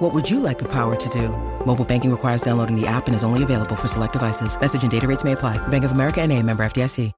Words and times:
What 0.00 0.14
would 0.14 0.30
you 0.30 0.40
like 0.40 0.58
the 0.58 0.64
power 0.64 0.96
to 0.96 1.08
do? 1.10 1.28
Mobile 1.66 1.84
banking 1.84 2.10
requires 2.10 2.40
downloading 2.40 2.74
the 2.74 2.86
app 2.86 3.06
and 3.06 3.14
is 3.14 3.22
only 3.22 3.42
available 3.42 3.76
for 3.76 3.86
select 3.86 4.14
devices. 4.14 4.58
Message 4.58 4.82
and 4.82 4.90
data 4.90 5.06
rates 5.06 5.24
may 5.24 5.32
apply. 5.32 5.58
Bank 5.68 5.84
of 5.84 5.92
America 5.92 6.22
and 6.22 6.32
a 6.32 6.42
member 6.42 6.64
FDIC. 6.64 7.12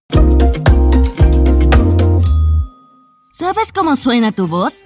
¿Sabes 3.33 3.73
cómo 3.73 3.95
suena 3.95 4.33
tu 4.33 4.49
voz? 4.49 4.83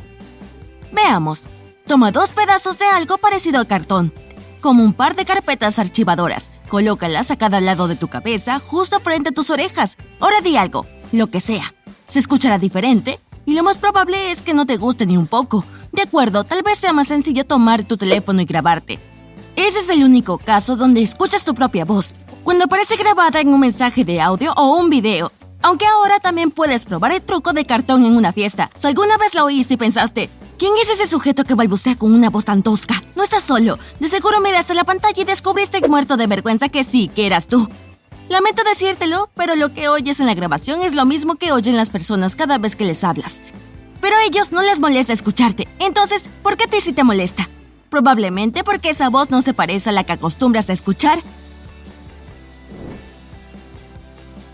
Veamos. 0.92 1.48
Toma 1.86 2.12
dos 2.12 2.32
pedazos 2.32 2.78
de 2.78 2.84
algo 2.84 3.16
parecido 3.16 3.60
a 3.60 3.64
cartón, 3.64 4.12
como 4.60 4.82
un 4.84 4.92
par 4.92 5.16
de 5.16 5.24
carpetas 5.24 5.78
archivadoras. 5.78 6.50
Colócalas 6.68 7.30
a 7.30 7.36
cada 7.36 7.62
lado 7.62 7.88
de 7.88 7.96
tu 7.96 8.08
cabeza, 8.08 8.60
justo 8.60 9.00
frente 9.00 9.30
a 9.30 9.32
tus 9.32 9.48
orejas. 9.48 9.96
Ahora 10.20 10.42
di 10.42 10.58
algo, 10.58 10.84
lo 11.12 11.28
que 11.28 11.40
sea. 11.40 11.74
Se 12.06 12.18
escuchará 12.18 12.58
diferente 12.58 13.18
y 13.46 13.54
lo 13.54 13.62
más 13.62 13.78
probable 13.78 14.32
es 14.32 14.42
que 14.42 14.52
no 14.52 14.66
te 14.66 14.76
guste 14.76 15.06
ni 15.06 15.16
un 15.16 15.28
poco. 15.28 15.64
De 15.96 16.02
acuerdo, 16.02 16.44
tal 16.44 16.62
vez 16.62 16.78
sea 16.78 16.92
más 16.92 17.08
sencillo 17.08 17.46
tomar 17.46 17.82
tu 17.82 17.96
teléfono 17.96 18.42
y 18.42 18.44
grabarte. 18.44 18.98
Ese 19.56 19.78
es 19.78 19.88
el 19.88 20.04
único 20.04 20.36
caso 20.36 20.76
donde 20.76 21.00
escuchas 21.00 21.42
tu 21.42 21.54
propia 21.54 21.86
voz, 21.86 22.12
cuando 22.44 22.66
aparece 22.66 22.96
grabada 22.96 23.40
en 23.40 23.48
un 23.48 23.60
mensaje 23.60 24.04
de 24.04 24.20
audio 24.20 24.52
o 24.58 24.76
un 24.76 24.90
video. 24.90 25.32
Aunque 25.62 25.86
ahora 25.86 26.20
también 26.20 26.50
puedes 26.50 26.84
probar 26.84 27.12
el 27.12 27.22
truco 27.22 27.54
de 27.54 27.64
cartón 27.64 28.04
en 28.04 28.14
una 28.14 28.34
fiesta. 28.34 28.70
Si 28.78 28.86
alguna 28.86 29.16
vez 29.16 29.34
lo 29.34 29.46
oíste 29.46 29.72
y 29.72 29.78
pensaste, 29.78 30.28
¿quién 30.58 30.74
es 30.82 30.90
ese 30.90 31.06
sujeto 31.06 31.44
que 31.44 31.54
balbucea 31.54 31.96
con 31.96 32.12
una 32.12 32.28
voz 32.28 32.44
tan 32.44 32.62
tosca? 32.62 33.02
No 33.14 33.22
estás 33.22 33.44
solo. 33.44 33.78
De 33.98 34.08
seguro 34.08 34.42
miraste 34.42 34.74
la 34.74 34.84
pantalla 34.84 35.22
y 35.22 35.24
descubriste 35.24 35.80
muerto 35.88 36.18
de 36.18 36.26
vergüenza 36.26 36.68
que 36.68 36.84
sí, 36.84 37.08
que 37.08 37.24
eras 37.24 37.46
tú. 37.46 37.70
Lamento 38.28 38.62
decírtelo, 38.64 39.30
pero 39.34 39.56
lo 39.56 39.72
que 39.72 39.88
oyes 39.88 40.20
en 40.20 40.26
la 40.26 40.34
grabación 40.34 40.82
es 40.82 40.92
lo 40.92 41.06
mismo 41.06 41.36
que 41.36 41.52
oyen 41.52 41.74
las 41.74 41.88
personas 41.88 42.36
cada 42.36 42.58
vez 42.58 42.76
que 42.76 42.84
les 42.84 43.02
hablas. 43.02 43.40
Pero 44.00 44.16
a 44.16 44.24
ellos 44.24 44.52
no 44.52 44.62
les 44.62 44.80
molesta 44.80 45.12
escucharte. 45.12 45.66
Entonces, 45.78 46.28
¿por 46.42 46.56
qué 46.56 46.64
a 46.64 46.68
ti 46.68 46.80
sí 46.80 46.92
te 46.92 47.04
molesta? 47.04 47.48
Probablemente 47.90 48.64
porque 48.64 48.90
esa 48.90 49.08
voz 49.08 49.30
no 49.30 49.42
se 49.42 49.54
parece 49.54 49.90
a 49.90 49.92
la 49.92 50.04
que 50.04 50.12
acostumbras 50.12 50.70
a 50.70 50.72
escuchar. 50.72 51.18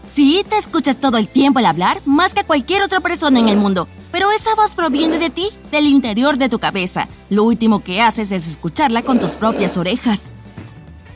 Sí, 0.07 0.45
te 0.49 0.59
escuchas 0.59 0.97
todo 0.97 1.17
el 1.17 1.29
tiempo 1.29 1.59
al 1.59 1.67
hablar, 1.67 2.03
más 2.05 2.35
que 2.35 2.45
cualquier 2.45 2.83
otra 2.83 3.01
persona 3.01 3.39
en 3.39 3.49
el 3.49 3.57
mundo. 3.57 3.89
Pero 4.11 4.31
esa 4.33 4.55
voz 4.57 4.75
proviene 4.75 5.19
de 5.19 5.31
ti, 5.31 5.49
del 5.71 5.87
interior 5.87 6.37
de 6.37 6.51
tu 6.51 6.59
cabeza. 6.59 7.09
Lo 7.31 7.45
último 7.45 7.83
que 7.83 8.03
haces 8.03 8.31
es 8.31 8.47
escucharla 8.47 9.03
con 9.03 9.19
tus 9.21 9.37
propias 9.37 9.79
orejas. 9.79 10.32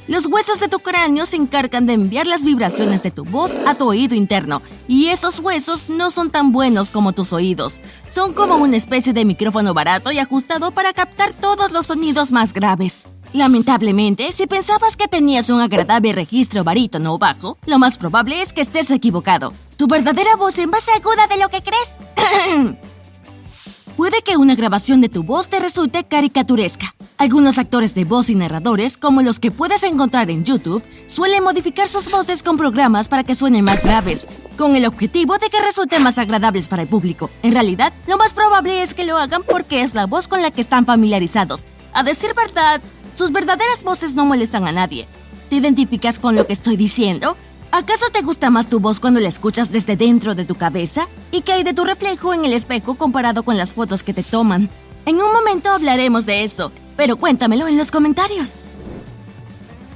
Los 0.08 0.26
huesos 0.26 0.60
de 0.60 0.68
tu 0.68 0.78
cráneo 0.78 1.26
se 1.26 1.34
encargan 1.34 1.84
de 1.86 1.94
enviar 1.94 2.28
las 2.28 2.44
vibraciones 2.44 3.02
de 3.02 3.10
tu 3.10 3.24
voz 3.24 3.56
a 3.66 3.74
tu 3.74 3.88
oído 3.88 4.14
interno, 4.14 4.62
y 4.86 5.08
esos 5.08 5.40
huesos 5.40 5.90
no 5.90 6.10
son 6.10 6.30
tan 6.30 6.52
buenos 6.52 6.92
como 6.92 7.12
tus 7.12 7.32
oídos. 7.32 7.80
Son 8.08 8.32
como 8.32 8.56
una 8.56 8.76
especie 8.76 9.12
de 9.12 9.24
micrófono 9.24 9.74
barato 9.74 10.12
y 10.12 10.20
ajustado 10.20 10.70
para 10.70 10.92
captar 10.92 11.34
todos 11.34 11.72
los 11.72 11.86
sonidos 11.86 12.30
más 12.30 12.52
graves. 12.52 13.08
Lamentablemente, 13.32 14.30
si 14.30 14.46
pensabas 14.46 14.96
que 14.96 15.08
tenías 15.08 15.50
un 15.50 15.60
agradable 15.60 16.12
registro 16.12 16.62
barítono 16.62 17.14
o 17.14 17.18
bajo, 17.18 17.58
lo 17.66 17.78
más 17.80 17.98
probable 17.98 18.40
es 18.42 18.52
que 18.52 18.60
estés 18.60 18.92
equivocado. 18.92 19.52
Tu 19.76 19.88
verdadera 19.88 20.36
voz 20.36 20.56
es 20.56 20.68
más 20.68 20.88
aguda 20.88 21.26
de 21.26 21.38
lo 21.38 21.48
que 21.48 21.62
crees. 21.62 22.76
Puede 23.96 24.22
que 24.22 24.36
una 24.36 24.54
grabación 24.54 25.00
de 25.00 25.08
tu 25.08 25.24
voz 25.24 25.48
te 25.48 25.58
resulte 25.58 26.04
caricaturesca. 26.04 26.95
Algunos 27.18 27.56
actores 27.56 27.94
de 27.94 28.04
voz 28.04 28.28
y 28.28 28.34
narradores, 28.34 28.98
como 28.98 29.22
los 29.22 29.40
que 29.40 29.50
puedes 29.50 29.82
encontrar 29.84 30.30
en 30.30 30.44
YouTube, 30.44 30.82
suelen 31.06 31.42
modificar 31.42 31.88
sus 31.88 32.10
voces 32.10 32.42
con 32.42 32.58
programas 32.58 33.08
para 33.08 33.24
que 33.24 33.34
suenen 33.34 33.64
más 33.64 33.82
graves, 33.82 34.26
con 34.58 34.76
el 34.76 34.84
objetivo 34.84 35.38
de 35.38 35.48
que 35.48 35.62
resulten 35.62 36.02
más 36.02 36.18
agradables 36.18 36.68
para 36.68 36.82
el 36.82 36.88
público. 36.88 37.30
En 37.42 37.52
realidad, 37.52 37.94
lo 38.06 38.18
más 38.18 38.34
probable 38.34 38.82
es 38.82 38.92
que 38.92 39.06
lo 39.06 39.16
hagan 39.16 39.42
porque 39.44 39.80
es 39.80 39.94
la 39.94 40.04
voz 40.04 40.28
con 40.28 40.42
la 40.42 40.50
que 40.50 40.60
están 40.60 40.84
familiarizados. 40.84 41.64
A 41.94 42.02
decir 42.02 42.34
verdad, 42.34 42.82
sus 43.14 43.32
verdaderas 43.32 43.82
voces 43.82 44.14
no 44.14 44.26
molestan 44.26 44.68
a 44.68 44.72
nadie. 44.72 45.08
¿Te 45.48 45.56
identificas 45.56 46.18
con 46.18 46.36
lo 46.36 46.46
que 46.46 46.52
estoy 46.52 46.76
diciendo? 46.76 47.34
¿Acaso 47.70 48.10
te 48.12 48.20
gusta 48.20 48.50
más 48.50 48.68
tu 48.68 48.78
voz 48.78 49.00
cuando 49.00 49.20
la 49.20 49.28
escuchas 49.30 49.72
desde 49.72 49.96
dentro 49.96 50.34
de 50.34 50.44
tu 50.44 50.54
cabeza? 50.54 51.08
¿Y 51.32 51.40
qué 51.40 51.64
de 51.64 51.72
tu 51.72 51.84
reflejo 51.84 52.34
en 52.34 52.44
el 52.44 52.52
espejo 52.52 52.96
comparado 52.96 53.42
con 53.42 53.56
las 53.56 53.72
fotos 53.72 54.02
que 54.02 54.12
te 54.12 54.22
toman? 54.22 54.68
En 55.06 55.16
un 55.16 55.32
momento 55.32 55.70
hablaremos 55.70 56.26
de 56.26 56.44
eso, 56.44 56.72
pero 56.96 57.16
cuéntamelo 57.16 57.68
en 57.68 57.76
los 57.76 57.90
comentarios. 57.90 58.62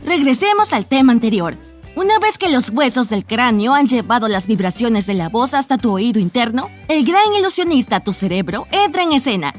Regresemos 0.05 0.72
al 0.72 0.87
tema 0.87 1.12
anterior. 1.12 1.56
Una 1.97 2.19
vez 2.19 2.38
que 2.38 2.49
los 2.49 2.71
huesos 2.71 3.09
del 3.09 3.27
cráneo 3.27 3.75
han 3.75 3.88
llevado 3.88 4.28
las 4.28 4.47
vibraciones 4.47 5.06
de 5.06 5.15
la 5.15 5.28
voz 5.28 5.55
hasta 5.55 5.77
tu 5.77 5.93
oído 5.93 6.21
interno, 6.21 6.71
el 6.89 7.05
gran 7.05 7.34
ilusionista, 7.39 8.00
tu 8.00 8.12
cerebro, 8.12 8.66
entra 8.71 9.03
en 9.03 9.12
escena. 9.12 9.53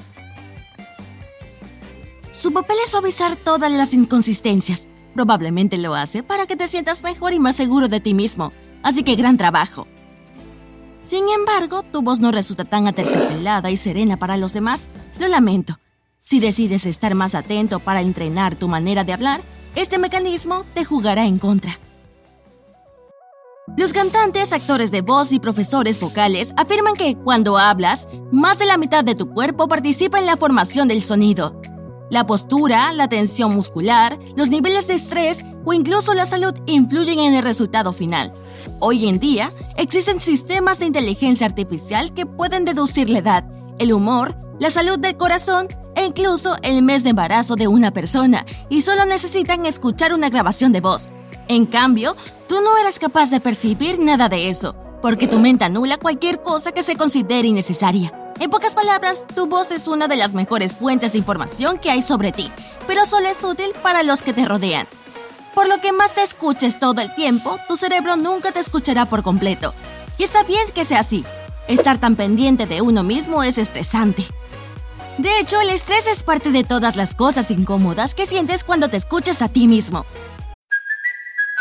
Su 2.31 2.53
papel 2.53 2.78
es 2.84 2.91
suavizar 2.91 3.35
todas 3.35 3.72
las 3.72 3.94
inconsistencias. 3.94 4.88
Probablemente 5.13 5.78
lo 5.78 5.94
hace 5.94 6.24
para 6.24 6.47
que 6.47 6.56
te 6.56 6.68
sientas 6.68 7.03
mejor 7.03 7.34
y 7.34 7.40
más 7.40 7.56
seguro 7.56 7.88
de 7.88 8.00
ti 8.00 8.13
mismo. 8.13 8.53
Así 8.81 9.03
que 9.03 9.16
gran 9.16 9.38
trabajo. 9.38 9.85
Sin 11.03 11.25
embargo, 11.30 11.84
tu 11.84 12.01
voz 12.01 12.19
no 12.19 12.31
resulta 12.31 12.63
tan 12.63 12.88
aterciopelada 12.88 13.69
y 13.69 13.78
serena 13.78 14.18
para 14.18 14.38
los 14.38 14.53
demás. 14.53 14.90
Lo 15.19 15.28
lamento. 15.28 15.81
Si 16.24 16.40
decides 16.40 16.86
estar 16.86 17.16
más 17.16 17.36
atento 17.36 17.80
para 17.80 18.02
entrenar 18.02 18.56
tu 18.56 18.68
manera 18.68 19.04
de 19.04 19.14
hablar, 19.14 19.42
este 19.76 19.98
mecanismo 19.98 20.66
te 20.74 20.86
jugará 20.86 21.26
en 21.26 21.40
contra. 21.40 21.80
Los 23.78 23.94
cantantes, 23.94 24.54
actores 24.54 24.92
de 24.92 25.02
voz 25.02 25.31
y 25.31 25.40
profesores 25.40 26.00
vocales 26.00 26.54
afirman 26.58 26.94
que 26.94 27.16
cuando 27.16 27.58
hablas, 27.58 28.08
más 28.31 28.60
de 28.60 28.66
la 28.66 28.78
mitad 28.78 29.04
de 29.04 29.16
tu 29.16 29.30
cuerpo 29.30 29.68
participa 29.68 30.20
en 30.20 30.26
la 30.26 30.38
formación 30.38 30.88
del 30.88 31.02
sonido. 31.02 31.60
La 32.10 32.28
postura, 32.28 32.92
la 32.92 33.08
tensión 33.08 33.56
muscular, 33.56 34.20
los 34.36 34.50
niveles 34.50 34.88
de 34.88 34.96
estrés 34.96 35.46
o 35.64 35.74
incluso 35.74 36.14
la 36.14 36.26
salud 36.26 36.54
influyen 36.66 37.20
en 37.20 37.34
el 37.34 37.44
resultado 37.44 37.94
final. 37.94 38.34
Hoy 38.80 39.08
en 39.08 39.20
día, 39.20 39.52
existen 39.78 40.20
sistemas 40.20 40.80
de 40.80 40.88
inteligencia 40.88 41.48
artificial 41.48 42.14
que 42.14 42.26
pueden 42.26 42.66
deducir 42.66 43.10
la 43.10 43.20
edad, 43.20 43.46
el 43.80 43.94
humor, 43.94 44.36
la 44.60 44.70
salud 44.70 45.00
del 45.00 45.16
corazón 45.16 45.70
e 45.96 46.06
incluso 46.06 46.56
el 46.62 46.81
mes 46.81 47.03
de 47.03 47.12
embarazo 47.12 47.56
de 47.56 47.68
una 47.68 47.91
persona 47.91 48.46
y 48.69 48.81
solo 48.81 49.06
necesitan 49.06 49.66
escuchar 49.66 50.13
una 50.13 50.29
grabación 50.29 50.72
de 50.72 50.81
voz. 50.81 51.12
En 51.47 51.66
cambio, 51.66 52.16
tú 52.47 52.62
no 52.62 52.78
eres 52.78 53.00
capaz 53.00 53.29
de 53.29 53.40
percibir 53.40 54.00
nada 54.00 54.30
de 54.30 54.50
eso, 54.50 54.75
porque 55.01 55.28
tu 55.28 55.40
mente 55.40 55.66
anula 55.66 55.97
cualquier 55.97 56.41
cosa 56.41 56.72
que 56.72 56.84
se 56.84 56.96
considere 56.96 57.47
innecesaria. 57.47 58.13
En 58.40 58.50
pocas 58.50 58.74
palabras, 58.74 59.25
tu 59.35 59.46
voz 59.46 59.72
es 59.72 59.88
una 59.88 60.07
de 60.07 60.16
las 60.16 60.34
mejores 60.34 60.75
fuentes 60.75 61.12
de 61.12 61.19
información 61.19 61.78
que 61.78 61.91
hay 61.91 62.01
sobre 62.01 62.31
ti, 62.31 62.50
pero 62.88 63.06
solo 63.06 63.28
es 63.28 63.44
útil 63.44 63.72
para 63.84 64.03
los 64.03 64.22
que 64.22 64.34
te 64.34 64.46
rodean. 64.46 64.88
Por 65.53 65.68
lo 65.68 65.80
que 65.80 65.91
más 65.91 66.16
te 66.16 66.24
escuches 66.24 66.80
todo 66.80 67.01
el 67.01 67.13
tiempo, 67.13 67.59
tu 67.68 67.75
cerebro 67.75 68.16
nunca 68.16 68.51
te 68.51 68.59
escuchará 68.59 69.06
por 69.06 69.22
completo. 69.22 69.74
Y 70.18 70.24
está 70.24 70.44
bien 70.44 70.66
que 70.74 70.85
sea 70.85 71.00
así. 71.00 71.25
Estar 71.68 71.97
tan 71.97 72.16
pendiente 72.16 72.66
de 72.66 72.81
uno 72.81 73.03
mismo 73.03 73.44
es 73.44 73.57
estresante. 73.57 74.25
De 75.18 75.40
hecho, 75.40 75.60
el 75.60 75.70
estrés 75.70 76.08
es 76.08 76.24
parte 76.24 76.52
de 76.52 76.64
todas 76.64 76.96
las 76.96 77.16
cosas 77.16 77.52
incómodas 77.52 78.16
que 78.16 78.26
sientes 78.26 78.64
cuando 78.64 78.90
te 78.90 78.98
escuchas 78.98 79.42
a 79.42 79.50
ti 79.50 79.68
mismo. 79.68 80.06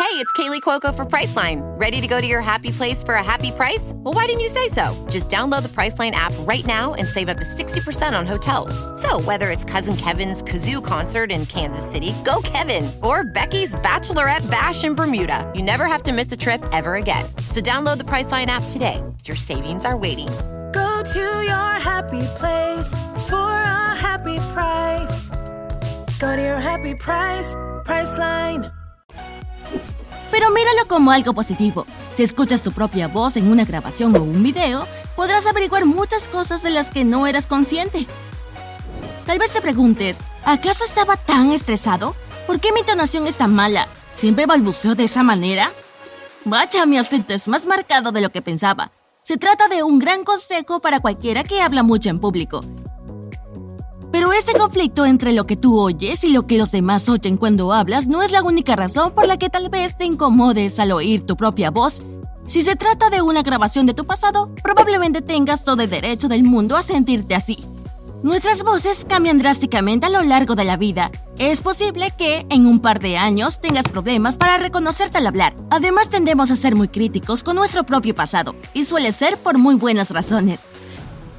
Hey, 0.01 0.17
it's 0.17 0.33
Kaylee 0.33 0.61
Cuoco 0.63 0.93
for 0.93 1.05
Priceline. 1.05 1.61
Ready 1.79 2.01
to 2.01 2.09
go 2.09 2.21
to 2.21 2.27
your 2.27 2.41
happy 2.41 2.73
place 2.73 3.05
for 3.05 3.15
a 3.15 3.23
happy 3.23 3.53
price? 3.53 3.93
Well, 3.97 4.15
why 4.15 4.25
didn't 4.25 4.41
you 4.41 4.49
say 4.49 4.69
so? 4.69 5.07
Just 5.11 5.29
download 5.29 5.63
the 5.63 5.69
Priceline 5.69 6.13
app 6.13 6.33
right 6.41 6.67
now 6.67 6.95
and 6.95 7.07
save 7.07 7.29
up 7.29 7.37
to 7.37 7.45
60% 7.45 8.19
on 8.19 8.27
hotels. 8.27 8.75
So, 9.01 9.21
whether 9.21 9.51
it's 9.51 9.65
Cousin 9.65 9.97
Kevin's 9.97 10.43
Kazoo 10.43 10.85
concert 10.85 11.31
in 11.31 11.47
Kansas 11.47 11.89
City, 11.89 12.15
go 12.25 12.41
Kevin, 12.43 12.91
or 13.03 13.23
Becky's 13.25 13.75
Bachelorette 13.77 14.51
Bash 14.51 14.83
in 14.85 14.95
Bermuda, 14.95 15.49
you 15.55 15.63
never 15.63 15.85
have 15.85 16.03
to 16.05 16.13
miss 16.13 16.33
a 16.33 16.37
trip 16.37 16.65
ever 16.73 16.95
again. 16.97 17.25
So, 17.49 17.61
download 17.61 17.99
the 17.99 18.05
Priceline 18.05 18.47
app 18.47 18.65
today. 18.71 19.01
Your 19.27 19.37
savings 19.37 19.85
are 19.85 19.97
waiting. 19.97 20.29
To 21.01 21.19
your 21.19 21.81
happy 21.81 22.21
place 22.39 22.91
for 23.27 23.51
a 23.51 23.97
happy 23.97 24.37
price. 24.53 25.31
Go 26.21 26.37
to 26.37 26.43
your 26.43 26.61
happy 26.61 26.95
price, 26.95 27.57
Priceline. 27.87 28.71
Pero 30.31 30.51
míralo 30.51 30.87
como 30.89 31.11
algo 31.11 31.33
positivo. 31.33 31.87
Si 32.15 32.23
escuchas 32.23 32.61
tu 32.63 32.73
propia 32.73 33.09
voz 33.09 33.39
en 33.39 33.51
una 33.51 33.65
grabación 33.65 34.15
o 34.15 34.23
un 34.23 34.43
video, 34.43 34.87
podrás 35.17 35.47
averiguar 35.47 35.87
muchas 35.87 36.29
cosas 36.29 36.63
de 36.63 36.69
las 36.69 36.91
que 36.91 37.07
no 37.07 37.27
eras 37.27 37.47
consciente. 37.47 38.07
Tal 39.25 39.39
vez 39.39 39.53
te 39.53 39.63
preguntes, 39.63 40.19
¿acaso 40.45 40.85
estaba 40.85 41.17
tan 41.17 41.51
estresado? 41.51 42.15
¿Por 42.47 42.61
qué 42.61 42.73
mi 42.73 42.81
entonación 42.81 43.27
es 43.27 43.37
tan 43.37 43.55
mala? 43.55 43.89
¿Siempre 44.17 44.45
balbuceo 44.45 44.95
de 44.95 45.05
esa 45.05 45.23
manera? 45.23 45.73
Vaya, 46.45 46.85
mi 46.85 46.99
acento 46.99 47.33
es 47.33 47.49
más 47.49 47.65
marcado 47.65 48.13
de 48.13 48.21
lo 48.21 48.29
que 48.29 48.43
pensaba. 48.43 48.93
Se 49.31 49.39
trata 49.39 49.69
de 49.69 49.85
un 49.85 50.01
gran 50.01 50.25
consejo 50.25 50.81
para 50.81 50.99
cualquiera 50.99 51.45
que 51.45 51.61
habla 51.61 51.85
mucho 51.85 52.11
en 52.11 52.19
público. 52.19 52.65
Pero 54.11 54.33
este 54.33 54.59
conflicto 54.59 55.07
entre 55.07 55.33
lo 55.35 55.47
que 55.47 55.57
tú 55.57 55.79
oyes 55.79 56.25
y 56.25 56.31
lo 56.31 56.49
que 56.49 56.59
los 56.59 56.73
demás 56.73 57.09
oyen 57.09 57.37
cuando 57.37 57.73
hablas 57.73 58.09
no 58.09 58.25
es 58.25 58.33
la 58.33 58.43
única 58.43 58.75
razón 58.75 59.13
por 59.13 59.29
la 59.29 59.37
que 59.37 59.49
tal 59.49 59.69
vez 59.69 59.97
te 59.97 60.05
incomodes 60.05 60.81
al 60.81 60.91
oír 60.91 61.25
tu 61.25 61.37
propia 61.37 61.71
voz. 61.71 62.03
Si 62.45 62.63
se 62.63 62.75
trata 62.75 63.09
de 63.09 63.23
una 63.23 63.45
grabación 63.45 63.87
de 63.87 63.95
tu 63.95 64.05
pasado, 64.05 64.51
probablemente 64.65 65.23
tengas 65.23 65.63
todo 65.63 65.81
el 65.81 65.91
derecho 65.91 66.27
del 66.27 66.43
mundo 66.43 66.77
a 66.77 66.83
sentirte 66.83 67.37
así. 67.37 67.69
Nuestras 68.23 68.63
voces 68.63 69.07
cambian 69.09 69.39
drásticamente 69.39 70.05
a 70.05 70.11
lo 70.11 70.23
largo 70.23 70.55
de 70.55 70.65
la 70.65 70.77
vida. 70.77 71.11
Es 71.39 71.63
posible 71.63 72.13
que 72.19 72.45
en 72.51 72.67
un 72.67 72.81
par 72.81 73.01
de 73.01 73.17
años 73.17 73.61
tengas 73.61 73.89
problemas 73.89 74.37
para 74.37 74.59
reconocerte 74.59 75.17
al 75.17 75.27
hablar. 75.27 75.57
Además 75.71 76.11
tendemos 76.11 76.51
a 76.51 76.57
ser 76.57 76.77
muy 76.77 76.89
críticos 76.89 77.43
con 77.43 77.57
nuestro 77.57 77.85
propio 77.85 78.15
pasado, 78.15 78.55
y 78.75 78.85
suele 78.85 79.13
ser 79.13 79.39
por 79.39 79.57
muy 79.57 79.75
buenas 79.75 80.11
razones. 80.11 80.67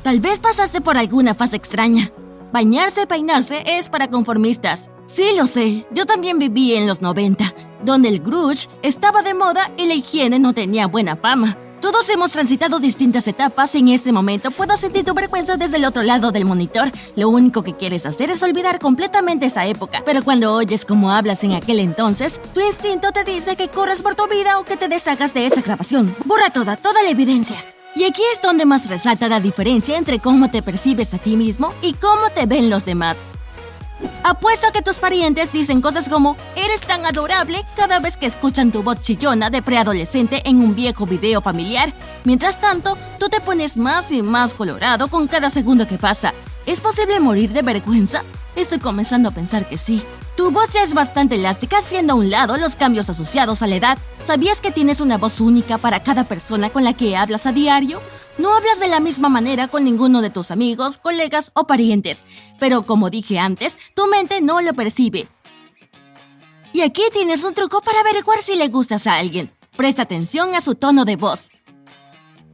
Tal 0.01 0.21
vez 0.21 0.39
pasaste 0.39 0.81
por 0.81 0.97
alguna 0.97 1.35
fase 1.35 1.55
extraña. 1.55 2.11
Bañarse 2.51 3.03
y 3.03 3.05
peinarse 3.05 3.63
es 3.63 3.87
para 3.87 4.09
conformistas. 4.09 4.89
Sí, 5.05 5.25
lo 5.37 5.45
sé, 5.45 5.85
yo 5.91 6.07
también 6.07 6.39
viví 6.39 6.73
en 6.73 6.87
los 6.87 6.99
90, 6.99 7.53
donde 7.85 8.09
el 8.09 8.21
grunge 8.21 8.69
estaba 8.81 9.21
de 9.21 9.35
moda 9.35 9.69
y 9.77 9.85
la 9.85 9.93
higiene 9.93 10.39
no 10.39 10.55
tenía 10.55 10.87
buena 10.87 11.15
fama. 11.15 11.59
Todos 11.81 12.07
hemos 12.09 12.31
transitado 12.31 12.79
distintas 12.79 13.27
etapas. 13.27 13.73
En 13.73 13.87
este 13.87 14.11
momento 14.11 14.51
puedo 14.51 14.77
sentir 14.77 15.03
tu 15.03 15.15
vergüenza 15.15 15.57
desde 15.57 15.77
el 15.77 15.85
otro 15.85 16.03
lado 16.03 16.31
del 16.31 16.45
monitor. 16.45 16.91
Lo 17.15 17.27
único 17.29 17.63
que 17.63 17.75
quieres 17.75 18.05
hacer 18.05 18.29
es 18.29 18.43
olvidar 18.43 18.79
completamente 18.79 19.47
esa 19.47 19.65
época. 19.65 20.03
Pero 20.05 20.23
cuando 20.23 20.53
oyes 20.53 20.85
cómo 20.85 21.11
hablas 21.11 21.43
en 21.43 21.53
aquel 21.53 21.79
entonces, 21.79 22.39
tu 22.53 22.59
instinto 22.59 23.11
te 23.11 23.23
dice 23.23 23.55
que 23.55 23.67
corres 23.67 24.03
por 24.03 24.13
tu 24.13 24.27
vida 24.27 24.59
o 24.59 24.63
que 24.63 24.77
te 24.77 24.89
deshagas 24.89 25.33
de 25.33 25.47
esa 25.47 25.61
grabación. 25.61 26.15
Borra 26.25 26.51
toda, 26.51 26.77
toda 26.77 27.01
la 27.01 27.09
evidencia. 27.09 27.57
Y 27.95 28.03
aquí 28.03 28.21
es 28.31 28.41
donde 28.43 28.65
más 28.65 28.87
resalta 28.87 29.27
la 29.27 29.39
diferencia 29.39 29.97
entre 29.97 30.19
cómo 30.19 30.51
te 30.51 30.61
percibes 30.61 31.15
a 31.15 31.17
ti 31.17 31.35
mismo 31.35 31.73
y 31.81 31.93
cómo 31.93 32.29
te 32.29 32.45
ven 32.45 32.69
los 32.69 32.85
demás. 32.85 33.17
Apuesto 34.23 34.67
a 34.67 34.71
que 34.71 34.81
tus 34.81 34.99
parientes 34.99 35.51
dicen 35.51 35.81
cosas 35.81 36.07
como 36.07 36.37
eres 36.55 36.81
tan 36.81 37.05
adorable 37.05 37.65
cada 37.75 37.99
vez 37.99 38.17
que 38.17 38.25
escuchan 38.25 38.71
tu 38.71 38.83
voz 38.83 39.01
chillona 39.01 39.49
de 39.49 39.61
preadolescente 39.61 40.41
en 40.45 40.59
un 40.59 40.75
viejo 40.75 41.05
video 41.05 41.41
familiar. 41.41 41.91
Mientras 42.23 42.61
tanto, 42.61 42.97
tú 43.19 43.29
te 43.29 43.41
pones 43.41 43.77
más 43.77 44.11
y 44.11 44.21
más 44.21 44.53
colorado 44.53 45.07
con 45.07 45.27
cada 45.27 45.49
segundo 45.49 45.87
que 45.87 45.97
pasa. 45.97 46.33
¿Es 46.65 46.81
posible 46.81 47.19
morir 47.19 47.51
de 47.51 47.61
vergüenza? 47.61 48.23
Estoy 48.55 48.79
comenzando 48.79 49.29
a 49.29 49.33
pensar 49.33 49.67
que 49.67 49.77
sí. 49.77 50.03
Tu 50.35 50.51
voz 50.51 50.69
ya 50.69 50.83
es 50.83 50.93
bastante 50.93 51.35
elástica, 51.35 51.79
haciendo 51.79 52.13
a 52.13 52.15
un 52.15 52.29
lado 52.29 52.57
los 52.57 52.75
cambios 52.75 53.09
asociados 53.09 53.61
a 53.61 53.67
la 53.67 53.75
edad. 53.75 53.97
¿Sabías 54.25 54.61
que 54.61 54.71
tienes 54.71 55.01
una 55.01 55.17
voz 55.17 55.41
única 55.41 55.77
para 55.77 56.01
cada 56.01 56.23
persona 56.23 56.69
con 56.69 56.83
la 56.83 56.93
que 56.93 57.17
hablas 57.17 57.45
a 57.45 57.51
diario? 57.51 57.99
No 58.41 58.55
hablas 58.55 58.79
de 58.79 58.87
la 58.87 58.99
misma 58.99 59.29
manera 59.29 59.67
con 59.67 59.83
ninguno 59.83 60.19
de 60.19 60.31
tus 60.31 60.49
amigos, 60.49 60.97
colegas 60.97 61.51
o 61.53 61.67
parientes, 61.67 62.25
pero 62.59 62.87
como 62.87 63.11
dije 63.11 63.37
antes, 63.37 63.77
tu 63.93 64.07
mente 64.07 64.41
no 64.41 64.61
lo 64.61 64.73
percibe. 64.73 65.27
Y 66.73 66.81
aquí 66.81 67.03
tienes 67.13 67.43
un 67.43 67.53
truco 67.53 67.81
para 67.81 67.99
averiguar 67.99 68.41
si 68.41 68.55
le 68.55 68.67
gustas 68.69 69.05
a 69.05 69.17
alguien. 69.17 69.53
Presta 69.77 70.01
atención 70.01 70.55
a 70.55 70.61
su 70.61 70.73
tono 70.73 71.05
de 71.05 71.17
voz. 71.17 71.51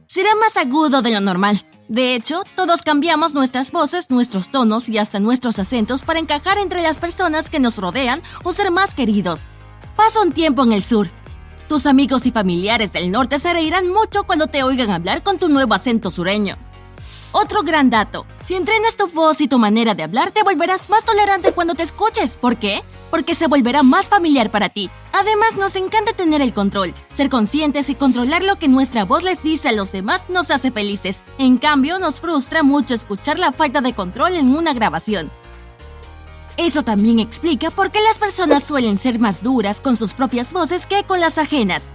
Será 0.06 0.34
más 0.34 0.58
agudo 0.58 1.00
de 1.00 1.10
lo 1.10 1.22
normal. 1.22 1.66
De 1.88 2.14
hecho, 2.14 2.42
todos 2.54 2.82
cambiamos 2.82 3.32
nuestras 3.32 3.72
voces, 3.72 4.10
nuestros 4.10 4.50
tonos 4.50 4.90
y 4.90 4.98
hasta 4.98 5.20
nuestros 5.20 5.58
acentos 5.58 6.02
para 6.02 6.18
encajar 6.18 6.58
entre 6.58 6.82
las 6.82 6.98
personas 6.98 7.48
que 7.48 7.60
nos 7.60 7.78
rodean 7.78 8.22
o 8.44 8.52
ser 8.52 8.70
más 8.70 8.94
queridos. 8.94 9.46
Pasa 9.96 10.20
un 10.20 10.32
tiempo 10.32 10.64
en 10.64 10.72
el 10.72 10.84
sur, 10.84 11.10
tus 11.68 11.86
amigos 11.86 12.24
y 12.26 12.30
familiares 12.30 12.92
del 12.92 13.10
norte 13.10 13.38
se 13.38 13.52
reirán 13.52 13.88
mucho 13.88 14.24
cuando 14.24 14.46
te 14.46 14.62
oigan 14.62 14.90
hablar 14.90 15.22
con 15.22 15.38
tu 15.38 15.48
nuevo 15.48 15.74
acento 15.74 16.10
sureño. 16.10 16.56
Otro 17.32 17.62
gran 17.62 17.90
dato, 17.90 18.24
si 18.42 18.54
entrenas 18.54 18.96
tu 18.96 19.06
voz 19.08 19.42
y 19.42 19.48
tu 19.48 19.58
manera 19.58 19.94
de 19.94 20.02
hablar, 20.02 20.30
te 20.30 20.42
volverás 20.42 20.88
más 20.88 21.04
tolerante 21.04 21.52
cuando 21.52 21.74
te 21.74 21.82
escuches. 21.82 22.38
¿Por 22.38 22.56
qué? 22.56 22.82
Porque 23.10 23.34
se 23.34 23.46
volverá 23.46 23.82
más 23.82 24.08
familiar 24.08 24.50
para 24.50 24.70
ti. 24.70 24.90
Además, 25.12 25.56
nos 25.56 25.76
encanta 25.76 26.14
tener 26.14 26.40
el 26.40 26.54
control. 26.54 26.94
Ser 27.10 27.28
conscientes 27.28 27.90
y 27.90 27.94
controlar 27.94 28.42
lo 28.42 28.56
que 28.56 28.68
nuestra 28.68 29.04
voz 29.04 29.24
les 29.24 29.42
dice 29.42 29.68
a 29.68 29.72
los 29.72 29.92
demás 29.92 30.30
nos 30.30 30.50
hace 30.50 30.70
felices. 30.70 31.22
En 31.38 31.58
cambio, 31.58 31.98
nos 31.98 32.22
frustra 32.22 32.62
mucho 32.62 32.94
escuchar 32.94 33.38
la 33.38 33.52
falta 33.52 33.82
de 33.82 33.92
control 33.92 34.34
en 34.34 34.56
una 34.56 34.72
grabación. 34.72 35.30
Eso 36.58 36.82
también 36.82 37.20
explica 37.20 37.70
por 37.70 37.92
qué 37.92 38.00
las 38.00 38.18
personas 38.18 38.64
suelen 38.64 38.98
ser 38.98 39.20
más 39.20 39.44
duras 39.44 39.80
con 39.80 39.96
sus 39.96 40.12
propias 40.12 40.52
voces 40.52 40.88
que 40.88 41.04
con 41.04 41.20
las 41.20 41.38
ajenas. 41.38 41.94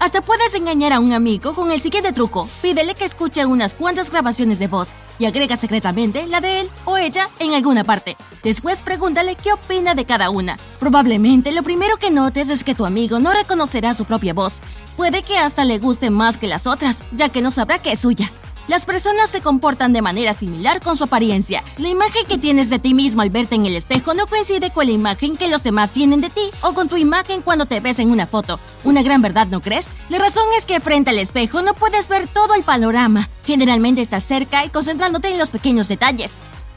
Hasta 0.00 0.22
puedes 0.22 0.54
engañar 0.54 0.92
a 0.92 1.00
un 1.00 1.12
amigo 1.12 1.54
con 1.54 1.72
el 1.72 1.80
siguiente 1.80 2.12
truco. 2.12 2.48
Pídele 2.62 2.94
que 2.94 3.04
escuche 3.04 3.44
unas 3.46 3.74
cuantas 3.74 4.10
grabaciones 4.10 4.60
de 4.60 4.68
voz 4.68 4.90
y 5.18 5.26
agrega 5.26 5.56
secretamente 5.56 6.26
la 6.28 6.40
de 6.40 6.60
él 6.60 6.70
o 6.84 6.96
ella 6.96 7.28
en 7.40 7.54
alguna 7.54 7.82
parte. 7.82 8.16
Después 8.44 8.80
pregúntale 8.82 9.34
qué 9.34 9.52
opina 9.52 9.96
de 9.96 10.04
cada 10.04 10.30
una. 10.30 10.56
Probablemente 10.78 11.50
lo 11.50 11.64
primero 11.64 11.96
que 11.96 12.12
notes 12.12 12.48
es 12.48 12.62
que 12.62 12.76
tu 12.76 12.86
amigo 12.86 13.18
no 13.18 13.32
reconocerá 13.32 13.92
su 13.92 14.04
propia 14.04 14.34
voz. 14.34 14.60
Puede 14.96 15.22
que 15.22 15.36
hasta 15.36 15.64
le 15.64 15.78
guste 15.78 16.10
más 16.10 16.36
que 16.36 16.46
las 16.46 16.68
otras, 16.68 17.02
ya 17.12 17.28
que 17.28 17.42
no 17.42 17.50
sabrá 17.50 17.80
que 17.80 17.92
es 17.92 18.00
suya. 18.00 18.30
Las 18.68 18.84
personas 18.84 19.30
se 19.30 19.40
comportan 19.40 19.94
de 19.94 20.02
manera 20.02 20.34
similar 20.34 20.82
con 20.82 20.94
su 20.94 21.04
apariencia. 21.04 21.64
La 21.78 21.88
imagen 21.88 22.26
que 22.26 22.36
tienes 22.36 22.68
de 22.68 22.78
ti 22.78 22.92
mismo 22.92 23.22
al 23.22 23.30
verte 23.30 23.54
en 23.54 23.64
el 23.64 23.74
espejo 23.74 24.12
no 24.12 24.26
coincide 24.26 24.70
con 24.70 24.84
la 24.84 24.92
imagen 24.92 25.38
que 25.38 25.48
los 25.48 25.62
demás 25.62 25.90
tienen 25.90 26.20
de 26.20 26.28
ti 26.28 26.42
o 26.60 26.74
con 26.74 26.86
tu 26.86 26.98
imagen 26.98 27.40
cuando 27.40 27.64
te 27.64 27.80
ves 27.80 27.98
en 27.98 28.10
una 28.10 28.26
foto. 28.26 28.60
Una 28.84 29.02
gran 29.02 29.22
verdad, 29.22 29.46
¿no 29.46 29.62
crees? 29.62 29.88
La 30.10 30.18
razón 30.18 30.44
es 30.58 30.66
que 30.66 30.80
frente 30.80 31.08
al 31.08 31.18
espejo 31.18 31.62
no 31.62 31.72
puedes 31.72 32.08
ver 32.08 32.28
todo 32.28 32.54
el 32.54 32.62
panorama. 32.62 33.30
Generalmente 33.46 34.02
estás 34.02 34.24
cerca 34.24 34.66
y 34.66 34.68
concentrándote 34.68 35.30
en 35.30 35.38
los 35.38 35.50
pequeños 35.50 35.88
detalles. 35.88 36.32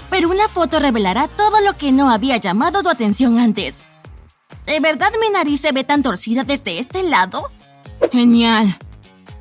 Pero 0.09 0.29
una 0.29 0.47
foto 0.47 0.79
revelará 0.79 1.27
todo 1.27 1.59
lo 1.59 1.75
que 1.77 1.91
no 1.91 2.09
había 2.09 2.37
llamado 2.37 2.83
tu 2.83 2.89
atención 2.89 3.37
antes. 3.37 3.85
¿De 4.65 4.79
verdad 4.79 5.11
mi 5.19 5.29
nariz 5.29 5.59
se 5.59 5.73
ve 5.73 5.83
tan 5.83 6.03
torcida 6.03 6.45
desde 6.45 6.79
este 6.79 7.03
lado? 7.03 7.51
Genial. 8.13 8.77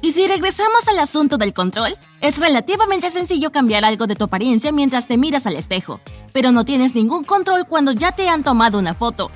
Y 0.03 0.13
si 0.13 0.27
regresamos 0.27 0.89
al 0.89 0.99
asunto 0.99 1.37
del 1.37 1.53
control, 1.53 1.97
es 2.23 2.39
relativamente 2.39 3.11
sencillo 3.11 3.53
cambiar 3.53 3.85
algo 3.85 4.07
de 4.07 4.17
tu 4.17 4.25
apariencia 4.25 4.73
mientras 4.73 5.07
te 5.07 5.19
miras 5.19 5.47
al 5.47 5.57
espejo, 5.57 6.01
pero 6.33 6.53
no 6.53 6.65
tienes 6.65 6.95
ningún 6.95 7.25
control 7.25 7.67
cuando 7.67 7.93
ya 7.93 8.13
te 8.13 8.29
han 8.29 8.43
tomado 8.43 8.79
una 8.79 8.95
foto. 8.95 9.31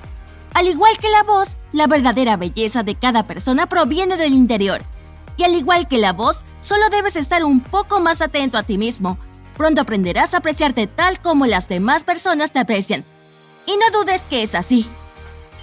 Al 0.54 0.66
igual 0.66 0.96
que 0.98 1.10
la 1.10 1.22
voz, 1.22 1.56
la 1.72 1.86
verdadera 1.86 2.36
belleza 2.36 2.82
de 2.82 2.94
cada 2.94 3.24
persona 3.24 3.66
proviene 3.66 4.16
del 4.16 4.32
interior. 4.32 4.82
Y 5.36 5.42
al 5.42 5.54
igual 5.54 5.86
que 5.86 5.98
la 5.98 6.12
voz, 6.12 6.44
solo 6.62 6.88
debes 6.90 7.16
estar 7.16 7.44
un 7.44 7.60
poco 7.60 8.00
más 8.00 8.22
atento 8.22 8.56
a 8.56 8.62
ti 8.62 8.78
mismo. 8.78 9.18
Pronto 9.58 9.82
aprenderás 9.82 10.32
a 10.32 10.38
apreciarte 10.38 10.86
tal 10.86 11.20
como 11.20 11.44
las 11.44 11.68
demás 11.68 12.04
personas 12.04 12.52
te 12.52 12.60
aprecian. 12.60 13.04
Y 13.66 13.72
no 13.76 13.98
dudes 13.98 14.22
que 14.30 14.42
es 14.42 14.54
así. 14.54 14.88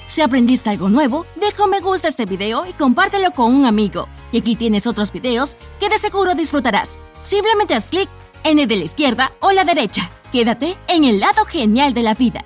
Si 0.07 0.21
aprendiste 0.21 0.69
algo 0.69 0.89
nuevo, 0.89 1.25
deja 1.37 1.63
un 1.63 1.69
me 1.69 1.79
gusta 1.79 2.07
a 2.07 2.09
este 2.09 2.25
video 2.25 2.67
y 2.67 2.73
compártelo 2.73 3.31
con 3.31 3.55
un 3.55 3.65
amigo. 3.65 4.09
Y 4.31 4.39
aquí 4.39 4.55
tienes 4.55 4.87
otros 4.87 5.11
videos 5.11 5.57
que 5.79 5.89
de 5.89 5.97
seguro 5.97 6.35
disfrutarás. 6.35 6.99
Simplemente 7.23 7.75
haz 7.75 7.87
clic 7.87 8.09
en 8.43 8.59
el 8.59 8.67
de 8.67 8.77
la 8.77 8.83
izquierda 8.85 9.33
o 9.39 9.51
la 9.51 9.63
derecha. 9.63 10.09
Quédate 10.31 10.77
en 10.87 11.03
el 11.03 11.19
lado 11.19 11.45
genial 11.45 11.93
de 11.93 12.01
la 12.01 12.13
vida. 12.13 12.45